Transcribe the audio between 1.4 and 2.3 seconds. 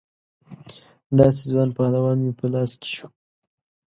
ځوان پهلوان